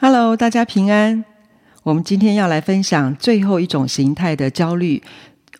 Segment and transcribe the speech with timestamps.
[0.00, 1.24] Hello，大家平安。
[1.82, 5.02] 我们今天要来分享最后一种形态的焦虑，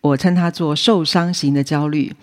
[0.00, 2.14] 我称它做受伤型的焦虑。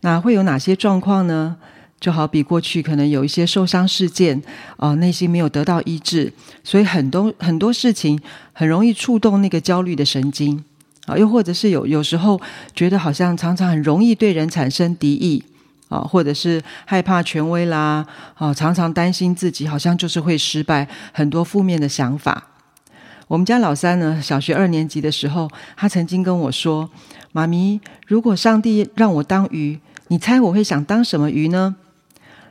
[0.00, 1.56] 那会有哪些状况呢？
[2.00, 4.42] 就好比过去可能有一些受伤事件，
[4.78, 6.32] 啊、内心没有得到医治，
[6.64, 8.20] 所以很多很多事情
[8.52, 10.64] 很容易触动那个焦虑的神经
[11.06, 12.40] 啊，又或者是有有时候
[12.74, 15.44] 觉得好像常常很容易对人产生敌意
[15.90, 22.46] 啊，或者是害怕权威啦，啊，常常担心自己好像就是会失败，很多负面的想法。
[23.28, 26.88] 我们家老三呢，小学二年级的时候，他曾经跟我说
[27.30, 31.76] ：“妈咪，如果上帝让我当鱼，你猜我会想当什么鱼呢？”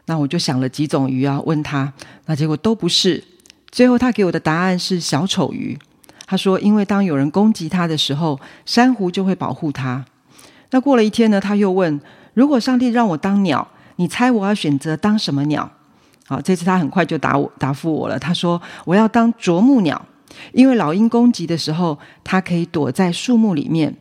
[0.05, 1.93] 那我就想了几种鱼啊，问他，
[2.25, 3.23] 那结果都不是。
[3.71, 5.77] 最后他给我的答案是小丑鱼。
[6.25, 10.05] 他说，因为当有人攻击他的时候，珊瑚就会保护他。
[10.71, 11.99] 那过了一天呢，他又问，
[12.33, 15.69] 如果上帝让我当鸟，你猜我要选择当什么鸟？
[16.27, 18.17] 好，这次他很快就答我答复我了。
[18.19, 20.05] 他说，我要当啄木鸟，
[20.53, 23.95] 因为老鹰攻击的时候，它可以躲在树木里面。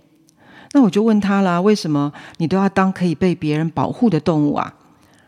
[0.73, 4.75] 那我就问他啦，为什么你都要当可以被别人保护的动物啊？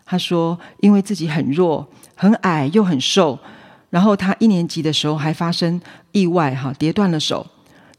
[0.04, 3.38] 他说：“因为自己很弱、很矮又很瘦，
[3.90, 5.80] 然后他一年级的时候还发生
[6.12, 7.46] 意外，哈，跌断了手，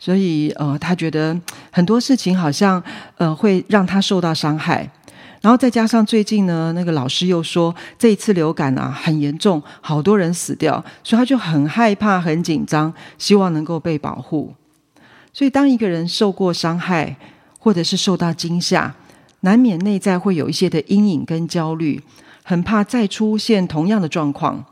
[0.03, 1.39] 所以呃，他觉得
[1.71, 2.81] 很多事情好像
[3.17, 4.89] 呃会让他受到伤害。
[5.41, 14.55] 然后再加上最近呢，那个老师又说这一次流感啊很严重，好多人死掉，所以他就很害怕、很紧张，希望能够被保护。
[15.31, 17.15] 所以当一个人受过伤害，
[17.59, 18.95] 或者是受到惊吓，
[19.41, 22.01] 难免内在会有一些的阴影跟焦虑，
[22.43, 24.65] 很怕再出现同样的状况。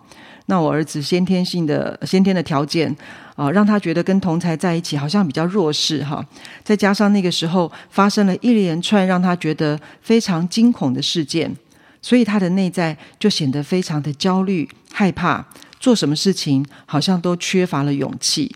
[0.47, 2.95] 那我儿子先天性的先天的条件
[3.39, 6.21] 啊，让他觉得跟同才在一起好像比较弱势哈。
[6.61, 11.55] 再加上那个时候发生了一连串让他觉得非常惊恐的事件，
[12.01, 15.45] 所以他的内在就显得非常的焦虑、害怕，
[15.79, 18.53] 做什么事情好像都缺乏了勇气。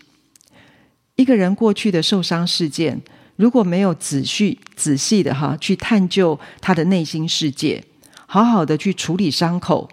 [1.16, 3.00] 一个人过去的受伤事件，
[3.36, 7.82] 如果没有仔细仔细的哈去探究他的内心世界，
[8.26, 9.88] 好好的去处理伤口，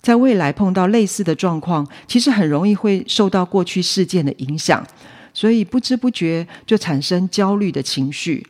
[0.00, 4.86] 在未来碰到类似的状况，其实很容易会受到过去事件的影响，
[5.34, 8.46] 所以不知不觉就产生焦虑的情绪，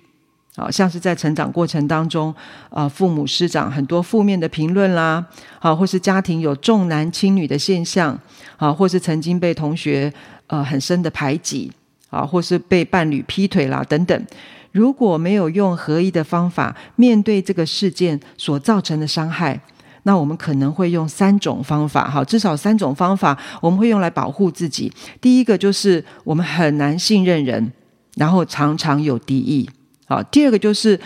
[0.56, 2.34] 啊，像是在成长过程当中，
[2.68, 5.26] 啊，父母师长很多负面的评论啦，
[5.58, 8.18] 啊，或是家庭有重男轻女的现象，
[8.56, 10.12] 啊，或是曾经被同学
[10.46, 11.70] 呃很深的排挤。
[12.10, 14.26] 啊，或是被伴侣劈腿啦等等，
[14.72, 19.60] 如果没有用合一的方法面对这个事件所造成的伤害，
[20.04, 24.92] 那我们可能会用三种方法，哈，至少三种方法我们会用来保护自己。
[25.20, 27.72] 第一个就是我们很难信任人，
[28.16, 29.68] 然后常常有敌意。
[30.06, 30.98] 好，第二个就是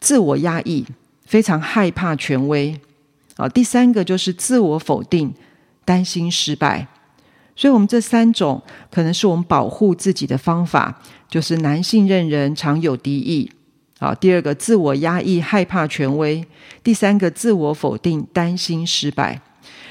[0.00, 0.84] 自我压抑，
[1.24, 2.78] 非常害怕权威。
[3.36, 5.34] 好，第三个就是自我否定，
[5.84, 6.88] 担心失败。
[7.54, 13.50] 所以，我们这三种可能是我们保护自己的方法，就是难信任人，常有敌意。
[14.02, 16.44] 好，第二个，自我压抑，害怕权威；
[16.82, 19.40] 第三个，自我否定，担心失败。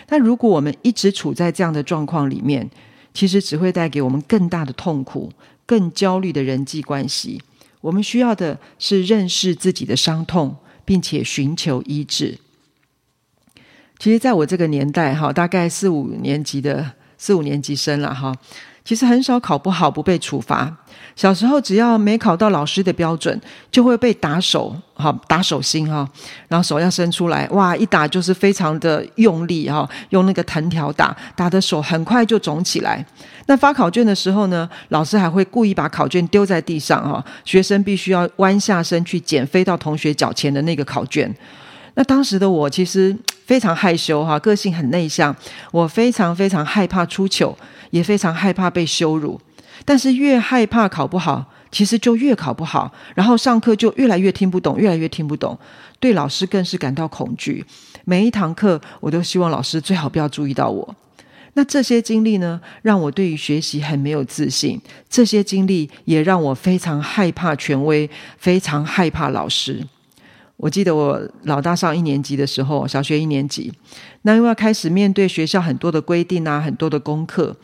[0.09, 2.69] 那如果我们一直处在这样的状况里面，
[3.13, 5.31] 其实只会带给我们更大的痛苦、
[5.65, 7.41] 更焦虑的人际关系。
[7.79, 12.37] 我们需要的是认识自己的伤痛，并且寻求医治。
[13.97, 16.91] 其实，在我这个年代，哈，大概四五年级的。
[17.23, 18.35] 四五年级生了哈，
[18.83, 20.75] 其实很少考不好不被处罚。
[21.15, 26.07] 小时候只要没考到老师的标准，就会被打手，哈，打手心哈，
[26.47, 33.05] 然后手要伸出来，哇，一打就是非常的用力哈，用那个藤条打，打的手很快就肿起来。
[33.47, 41.33] 那发考卷的时候呢，老师还会故意把考卷丢在地上哈，学生必须要弯下身去捡飞到同学脚前的那个考卷。
[41.95, 43.15] 那当时的我其实
[43.45, 45.35] 非常害羞哈，个性很内向，
[45.71, 47.55] 我非常非常害怕出糗，
[47.91, 49.39] 也非常害怕被羞辱。
[49.85, 55.57] 但是越害怕考不好，其实就越考不好，然后上课就越来越听不懂，越来越听不懂，
[55.99, 57.65] 对老师更是感到恐惧。
[58.05, 60.95] 每一堂课我都希望老师最好不要注意到我。
[61.53, 64.79] 那这些经历呢，让我对于学习很没有自信。
[65.09, 69.85] 这些经历也让我非常害怕权威，非常害怕老师。
[70.61, 73.73] 我记得我老大上一年级的时候，小学一年级，
[74.21, 77.55] 那因为要开始面对学校很多的规定啊，很多的功课，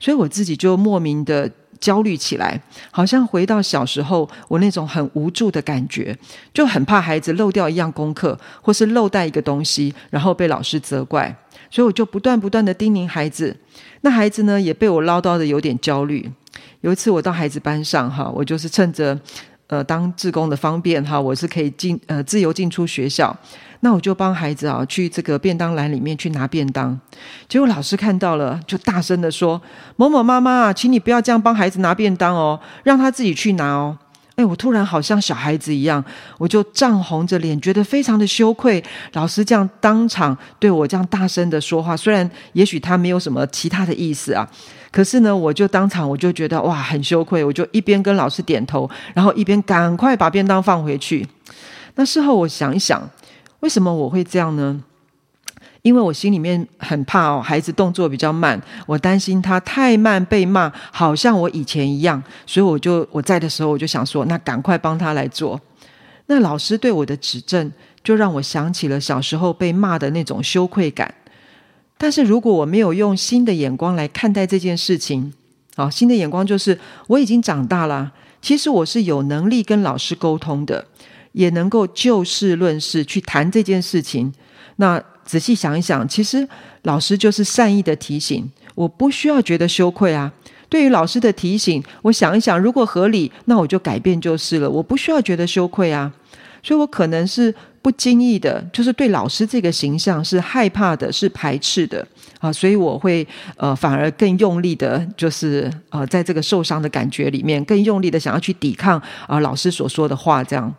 [0.00, 2.58] 所以我自己就莫名的焦虑起来，
[2.90, 6.16] 好像回到小时候我那种很无助的感觉，
[6.54, 11.36] 就很怕孩子漏掉一样功课，或是漏带一个东西，然后被老师责怪，
[11.70, 13.54] 所以我就不断不断的叮咛孩子，
[14.00, 16.32] 那孩子呢也被我唠叨的有点焦虑。
[16.80, 19.20] 有一次我到孩子班上哈，我就是趁着。
[19.68, 23.36] 呃当志工的方便哈，我是可以进呃自由进出学校。
[23.80, 26.98] 那我就帮孩子啊去这个便当篮里面去拿便当，
[27.46, 29.60] 结果老师看到了，就大声的说
[29.96, 33.96] ：“某某妈妈，请你不要这样帮孩子拿便当哦，让他自己去拿哦。”
[34.36, 36.02] 哎，我突然好像小孩子一样，
[36.38, 38.82] 我就涨红着脸，觉得非常的羞愧。
[39.14, 44.46] 老师这样当场对我这样大声的说话，虽然也许他没有什么其他的意思啊，
[44.92, 51.26] 可是呢，我就当场我就觉得哇，很羞愧，我就一边跟老师点头，然后一边赶快把便当放回去。
[51.94, 53.10] 那事后我想一想。
[53.60, 54.80] 为什么我会这样呢？
[55.86, 65.60] 因为我心里面很怕哦，孩子动作比较慢，我担心他太慢被骂，好像我以前一样，所以我就我在的时候，我就想说，那赶快帮他来做。
[66.26, 67.70] 那老师对我的指正，
[68.02, 71.14] 就让我想起了小时候被骂的那种羞愧感。
[71.96, 75.32] 但是如果我没有用新的眼光来看待这件事情，
[75.76, 78.10] 好，新的眼光就是我已经长大了，
[78.42, 80.84] 其实我是有能力跟老师沟通的。
[81.30, 84.32] 也能够就事论事去谈这件事情。
[84.76, 86.48] 那仔细想一想，其实
[86.82, 90.32] 老师就是善意的提醒，我不需要觉得羞愧啊。
[90.68, 94.70] 对于老师的提醒，我想一想，如果合理，那我就改变就是了。
[94.70, 96.10] 我不需要觉得羞愧啊。
[96.62, 102.04] 所以我可能是不经意的，就是对老师这个形象是害怕的，是排斥的
[102.40, 102.52] 啊。
[102.52, 103.24] 所以我会
[103.56, 110.74] 呃，反而更用力的，就是呃，在这个受伤的感觉里面，更用力的想要去抵抗啊老师所说的话，这样。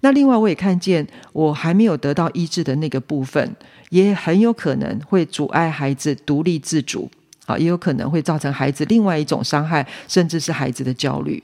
[0.00, 3.56] 那另外，我也看见我还没有得到医治的那个部分，
[3.90, 7.10] 也很有可能会阻碍孩子独立自主，
[7.46, 11.42] 啊，也有可能会造成孩子另外一种伤害，甚至是孩子的焦虑。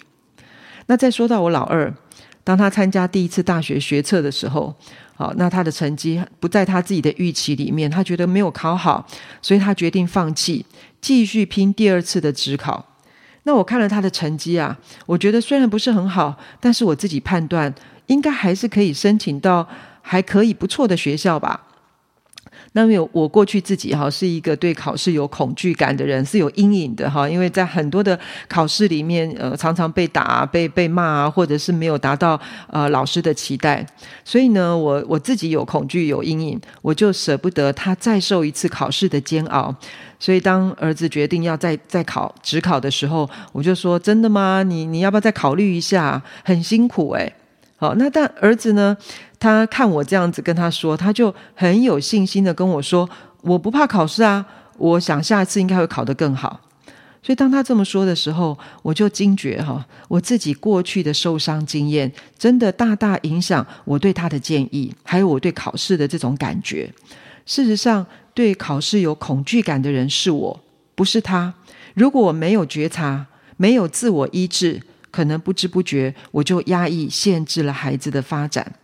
[0.87, 1.93] 那再说到我老二，
[2.45, 4.73] 当他参加第一次大学学测的时候，
[5.17, 9.05] 好，那他的成绩不在他自己的预期里面，他觉得没有考好，
[9.43, 10.65] 所以他决定放弃，
[11.01, 12.85] 继续拼第二次的职考。
[13.43, 17.75] 那我看了他的成绩啊，我觉得虽然不是很好，但是我自己判断。
[18.07, 19.67] 应该还是可以申请到
[20.01, 21.61] 还可以不错的学校吧。
[22.77, 28.19] 那么我过去自己哈是一个对考试有恐惧感的人，是有阴影的哈，因为在很多的
[28.49, 33.87] 考试里面，呃，常常被打、被被骂啊，或者是没有达到呃老师的期待，
[34.25, 39.73] 所以呢，我我自己有恐惧、有阴影，我就舍不得他再受一次考试的煎熬。
[40.19, 44.65] 所以当儿子决定要再再考职考的时候，我就说：真的吗？
[44.65, 46.21] 你你要不要再考虑一下？
[46.45, 47.33] 很辛苦诶。
[47.85, 48.97] 好，那但儿子呢？
[49.39, 53.07] 他看我这样子跟他说，他就很有信心的跟我说
[53.45, 54.47] ：“我不怕考试啊，
[54.79, 56.59] 我想下一次应该会考得更好。”
[57.23, 66.91] 所以当他这么说的时候，我就惊觉哈，我自己过去的受伤经验真的大大影响我对他的建议，还有我对考试的这种感觉。
[67.45, 70.61] 事实上，对考试有恐惧感的人是我，
[70.95, 71.53] 不是他。
[71.93, 73.27] 如果我没有觉察，
[73.59, 74.81] 没有自我医治。
[75.15, 78.75] 可能不知不觉，我就压抑、限制了孩子的发展。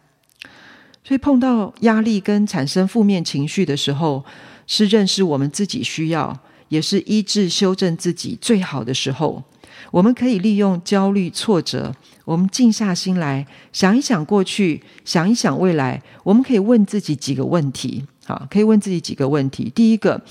[1.03, 4.25] 所以碰到压力跟产生负面情绪的时候，
[4.65, 6.39] 是认识我们自己需要，
[6.69, 9.43] 也是医治、修正自己最好的时候。
[9.91, 11.93] 我们可以利用焦虑、挫折，
[12.25, 16.01] 我们静下心来想一想过去，想一想未来。
[16.23, 19.69] 我们可以问自己几个问题，好，可以问自己几个问题。
[19.75, 20.23] 第一个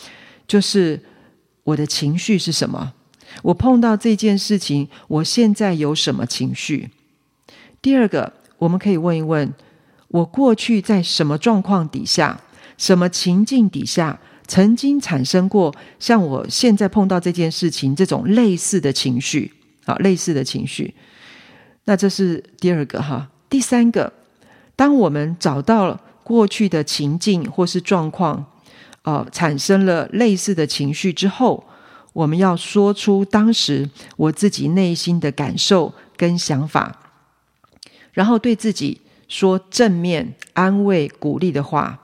[0.48, 1.04] 就是
[1.66, 2.94] 我的情绪是什么？
[3.44, 6.90] 我碰到这件事情，我现在有什么情绪？
[7.82, 9.54] 第二个，我们可以问一问：
[10.10, 12.42] 我过去在什么状况底下、
[12.78, 19.54] 什么情境底下，曾经产生过像我现在碰到这件事情这种类似的情绪？
[19.86, 20.94] 啊，类似的情绪。
[21.86, 23.30] 那这是第二个哈。
[23.50, 24.12] 第三个，
[24.76, 28.46] 当我们找到了过去的情境或是状况，
[29.04, 31.64] 呃，产生了类似的情绪之后。
[32.20, 37.00] 我们要说出当时我自己内心的感受跟想法，
[38.12, 39.00] 然后对自己
[39.30, 41.98] 说正面安慰、鼓励的话，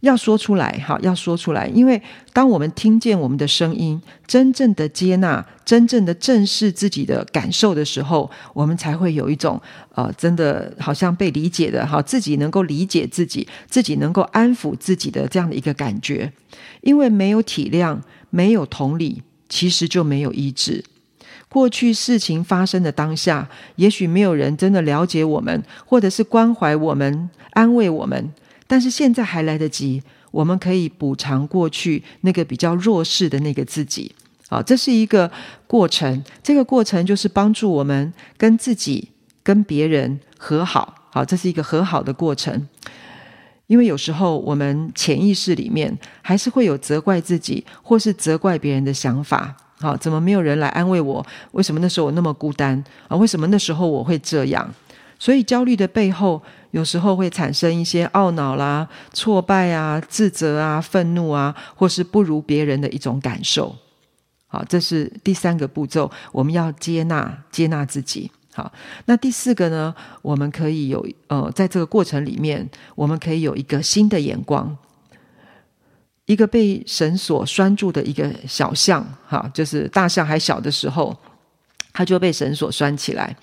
[0.00, 1.68] 要说出来，哈，要说出来。
[1.68, 9.62] 因为当我们听见我们的声音，真正的接纳、真正的正视自己的感受的时候，我们才会有一种
[9.94, 16.32] 呃，真的好像被理解的，哈，自己能够理解自己，自己能够安抚自己的这样的一个感觉。
[16.80, 17.96] 因为没有体谅。
[18.30, 20.84] 没有同理，其实就没有医治。
[21.48, 28.32] 过去事情发生的当下，也许没有人真的了解我们，或者是关怀我们、安慰我们。
[28.68, 34.14] 但是现在还来得及，我们可以补偿过去那个比较弱势的那个自己。
[34.48, 35.30] 啊，这是一个
[35.66, 36.22] 过程。
[36.42, 39.08] 这个过程就是帮助我们跟自己、
[39.42, 40.94] 跟别人和好。
[41.10, 42.68] 好，这是一个和好的过程。
[43.70, 51.24] 因为有时候我们潜意识里面还是会有责怪自己或是责怪别人的想法，好，怎么没有人来安慰我？
[51.52, 53.16] 为什么那时候我那么孤单啊？
[53.16, 54.68] 为什么那时候我会这样？
[55.20, 63.76] 所以焦虑的背后，有时候会产生一些懊恼啦、挫败啊、自责啊、愤怒啊，或是不如别人的一种感受。
[64.48, 68.32] 好，这是第三个步骤，我们要接纳、接纳自己。
[68.52, 68.72] 好，
[69.06, 69.94] 那第四个呢？
[70.22, 74.76] 我们可以有呃，在这个过程里面，我们可以有一个新的眼光，
[76.26, 81.16] 一个被绳索拴住的一个小象，哈，就是大象还小的时候。
[82.00, 83.36] 他就被绳索拴起来。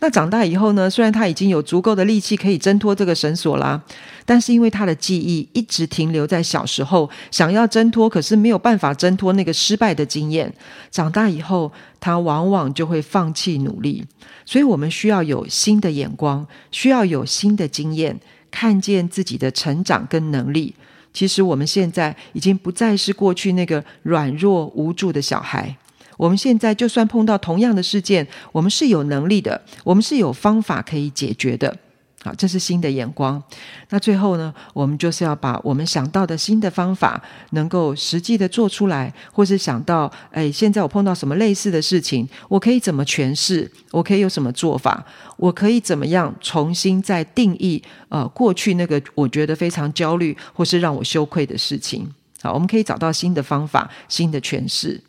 [0.00, 0.90] 那长大以后呢？
[0.90, 3.82] 虽然他已经有足够的力气可以挣脱这个绳索啦，
[4.26, 10.52] 但是因为他的记忆一直停留在小时候，想要挣脱，可是没有办法挣脱那个失败的经验。
[10.90, 14.04] 长大以后，他往往就会放弃努力。
[14.44, 20.74] 所以我们需要有新的眼光，需要有新的经验，看见自己的成长跟能力。
[21.14, 25.74] 其实我们现在已经不再是过去那个软弱无助的小孩。
[26.16, 31.76] 我们现在就算碰到同样的事件，我们是有能力的，我们是有方法可以解决的。
[32.24, 33.42] 好，这是新的眼光。
[33.88, 43.68] 那最后呢，我们就是要把我们想到的新的方法，能够实际的做出来，或是想到，哎，现在我碰到什么类似的事情，我可以怎么诠释？
[43.90, 45.04] 我可以有什么做法？
[45.36, 47.82] 我可以怎么样重新再定义？
[48.08, 52.08] 呃，过去那个我觉得非常焦虑，或是让我羞愧的事情。
[52.40, 55.00] 好，我们可以找到新的方法，新的诠释。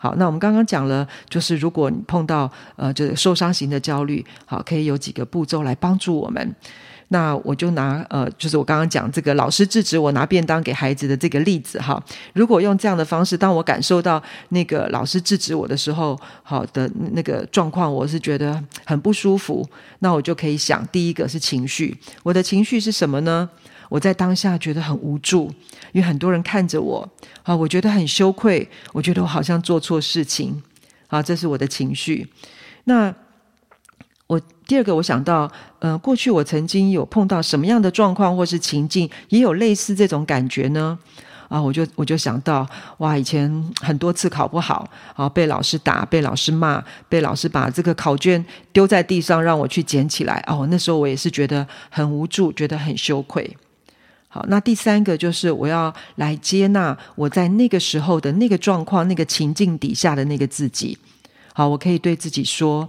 [0.00, 6.54] 好，那我们刚刚讲了，就是如果你碰到呃，就是受伤型的焦虑，好，可以有几个步骤来帮助我们。
[7.08, 12.00] 那我就拿呃，就是我刚刚讲这个老师制止我拿便当给孩子的这个例子哈。
[12.34, 19.66] 如果用这样的方式，当我感受到那个老师制止我的时候，好的那个状况，我是觉得很不舒服。
[20.00, 23.48] 那我就可以想，第一个是情绪，我的情绪是什么呢？
[23.88, 25.52] 我在当下觉得很无助，
[25.92, 27.08] 因为很多人看着我，
[27.42, 30.62] 啊，我觉得很羞愧，我觉得我好像做错事情，
[31.08, 32.28] 啊，这是我的情绪。
[32.84, 33.14] 那
[34.26, 40.98] 我第二个，我想到，呃，过去我曾经有碰到什么样的状况或是情境，也有类似这种感觉呢？
[41.48, 42.68] 啊，我就我就想到，
[42.98, 53.56] 哇，以前很多次考不好，啊，被老师打，被老师骂，被老师把这个考卷丢在地上让我去捡起来，哦，那时候我也是觉得很无助，觉得很羞愧。
[54.28, 60.98] 好，那第三个就是我要来接纳我在那个时候的那个状况、那个情境底下的那个自己。
[61.54, 62.88] 好，我可以对自己说：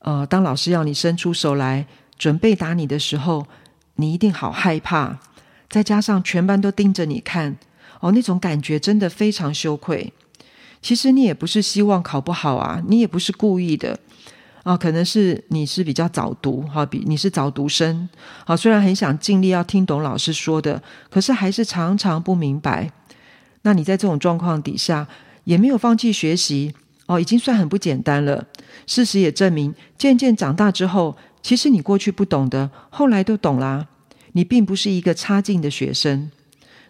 [0.00, 1.86] 呃，当老师要你伸出手来
[2.18, 3.46] 准备打你的时候，
[3.94, 5.18] 你一定好害怕。
[5.68, 7.56] 再加上全班都盯着你看，
[8.00, 10.12] 哦，那种感觉真的非常羞愧。
[10.82, 14.00] 其实你也不是希望考不好啊，你也不是故意的。
[14.62, 18.08] 啊，可能是你是比较早读，哈，比你是早读生，
[18.44, 22.90] 好，虽然很想尽力要听懂老师说的，可是还是常常不明白。
[23.62, 25.06] 那你在这种状况底下，
[25.44, 26.74] 也没有放弃学习，
[27.06, 28.46] 哦，已经算很不简单了。
[28.86, 33.86] 事实也证明，渐渐长大之后，其实你过去不懂的，后来都懂啦。
[34.32, 36.30] 你并不是一个差劲的学生。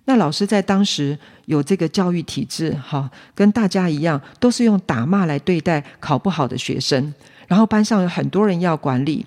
[0.07, 7.15] 那老师在当时有这个教育体制，哈，跟大家一样，都是用打骂来对待考不好的学生。
[7.51, 9.27] 然后班上有很多人要管理，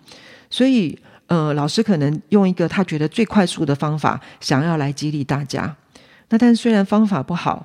[0.50, 5.75] 所以呃，老师可能用一个他觉得最快速的方法，想要来激励大家。
[6.30, 7.62] 那但虽然方法不好，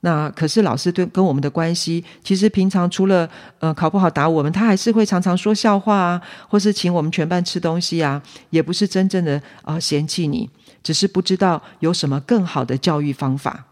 [0.00, 3.28] 那可是老师对跟我们的关系，其实平常除了
[3.58, 10.48] 呃考不好打我们，他还是会常常说笑话啊，或是请我们全班吃东西啊，也不是真正的啊、呃、嫌弃你，
[10.82, 13.66] 只是不知道有什么更好的教育方法。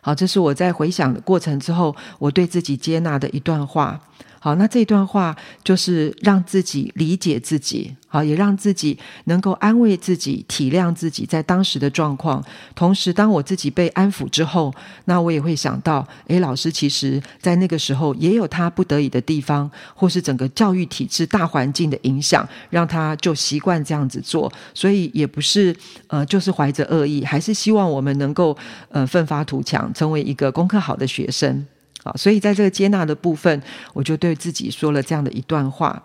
[0.00, 4.00] 好，这是我在回想的过程之后，我对自己接纳的一段话。
[4.44, 5.34] 好，那这段话
[5.64, 12.44] 就是让自己理解自己，好，也让自己能够安慰自己、体谅自己在当时的状况。
[12.74, 14.70] 同时，当我自己被安抚之后，
[15.06, 24.52] 那我也会想到，诶，老师其实在那个时候也有他不得已的地方，或是整个教育体制大环境的影响，让他就习惯这样子做。
[24.74, 25.74] 所以也不是
[26.08, 28.54] 呃，就是怀着恶意，还是希望我们能够
[28.90, 31.66] 呃奋发图强，成为一个功课好的学生。
[32.04, 33.62] 好，所以在这个接纳的部分，
[33.94, 36.02] 我就对自己说了这样的一段话。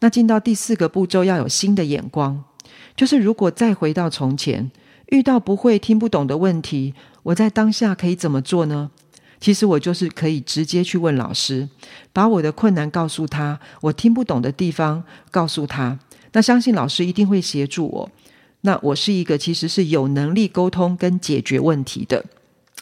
[0.00, 2.44] 那进到第四个步骤，要有新的眼光，
[2.94, 4.70] 就是如果再回到从前，
[5.06, 8.90] 遇到不会听不懂的问题，我在当下可以怎么做呢？
[9.40, 11.68] 其实我就是可以直接去问老师，
[12.12, 15.98] 把我的困难告诉他，我听不懂的地方告诉他。
[16.32, 18.10] 那相信老师一定会协助我。
[18.60, 22.24] 那我是一个其实是有能力沟通跟解决问题的。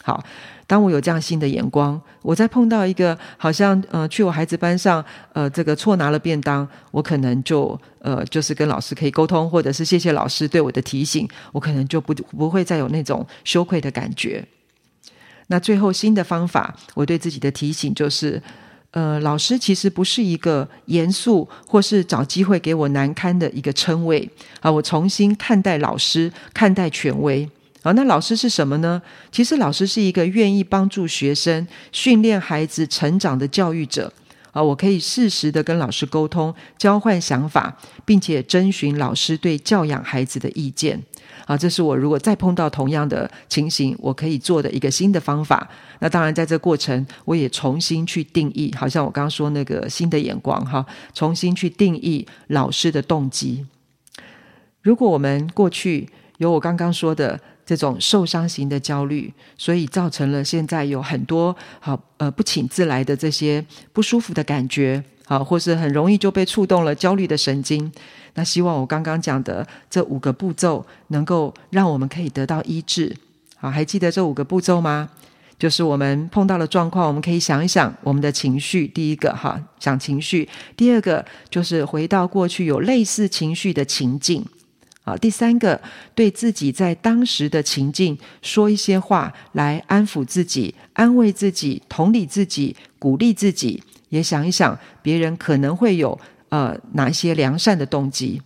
[0.03, 0.23] 好。
[0.67, 5.03] 当我有这样新的眼光，我再碰到一个好像呃去我孩子班上
[5.33, 14.45] 呃这个错拿了便当，我可能就呃就是跟老师可以沟通，或者是谢谢老师对我的提醒，我可能就不不会再有那种羞愧的感觉。
[15.47, 18.41] 那最后新的方法，我对自己的提醒就是，
[18.91, 24.29] 呃，老师其实不是一个严肃或是找机会给我难堪的一个称谓
[24.61, 24.71] 啊。
[24.71, 27.49] 我重新看待老师，看待权威
[27.83, 27.91] 啊。
[27.93, 29.01] 那老师是什么呢？
[29.31, 34.11] 其实老师是一个愿意帮助学生、训练孩子成长的教育者
[34.51, 34.61] 啊。
[34.61, 41.01] 我可以适时的跟老师沟通，交换想法，并且征询老师对教养孩子的意见。
[41.47, 45.67] 啊，这是我如果再碰到同样的情形，我可以做的一个新的方法。
[45.99, 53.65] 那当然，在这过程，我也重新去定义，好像我刚刚说那个新的眼光哈，重新去定义老师的动机。
[54.81, 56.07] 如果我们过去
[56.37, 65.03] 有我刚刚说的这种受伤型的焦虑，所以造成了现在有很多好呃不请自来的这些不舒服的感觉。
[65.27, 67.89] 啊，或是很容易就被触动了焦虑的神经。
[68.33, 73.15] 那希望我刚刚讲的这五个步骤，能够让我们可以得到医治。
[73.55, 75.09] 好，还记得这五个步骤吗？
[75.57, 78.85] 就是我们碰到了状况，我们可以想一想我们的情绪。
[78.85, 84.43] 第一个，哈，想情绪；第二个，就是回到过去有类似情绪的情境。
[85.03, 85.81] 啊，第三个，
[86.13, 93.81] 对自己在当时的情境说一些话来安抚自己、安慰自己、同理自己、鼓励自己。
[94.09, 98.41] 也想一想，别人可能会有呃哪一些良善的动机。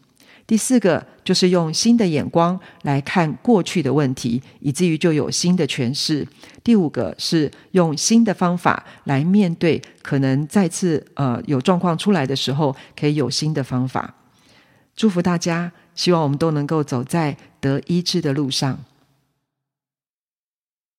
[0.48, 6.26] 第四个就是用新的眼光来看过去的问题，以至于就有新的诠释。
[6.64, 14.14] 第五个是用新的方法来面对，可能再次呃有状况出来的时候，可以有新的方法。
[14.96, 18.80] 祝福大家，希望我们都能够走在得医治的路上。